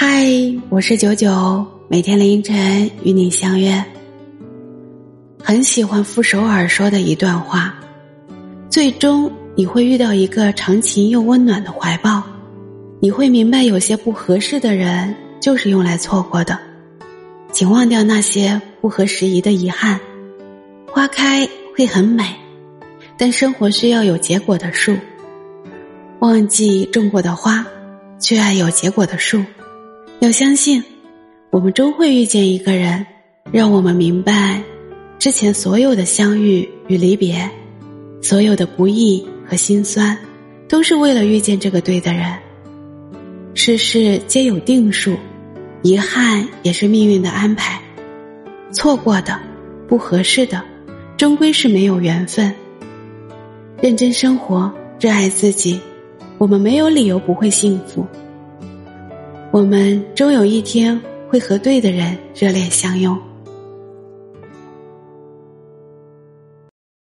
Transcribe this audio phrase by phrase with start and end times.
[0.00, 0.24] 嗨，
[0.68, 3.84] 我是九九，每天凌晨与你相约。
[5.42, 7.74] 很喜欢傅首尔说的一段话：
[8.70, 12.22] 最终你会遇到一个长情又温暖的怀抱，
[13.00, 16.56] 你会明白有些不合适的人就是用来错过的，
[17.50, 19.98] 请忘掉那些不合时宜的遗憾。
[20.86, 21.44] 花开
[21.76, 22.24] 会很美，
[23.16, 24.96] 但生活需要有结果的树。
[26.20, 27.66] 忘记种过的花，
[28.20, 29.42] 却爱有结果的树。
[30.20, 30.82] 要相信，
[31.50, 33.06] 我们终会遇见一个人，
[33.52, 34.60] 让我们明白。
[35.16, 37.48] 之前所有的相遇与离别，
[38.20, 40.18] 所有的不易和心酸，
[40.68, 42.36] 都是为了遇见这个对的人。
[43.54, 45.16] 世事皆有定数，
[45.82, 47.80] 遗憾也是命运的安排。
[48.72, 49.38] 错过的，
[49.86, 50.60] 不合适的，
[51.16, 52.52] 终归是没有缘分。
[53.80, 55.78] 认真生活，热爱自己，
[56.38, 58.04] 我们没有理由不会幸福。
[59.50, 63.27] 我们终有一天会和对的人热恋相拥。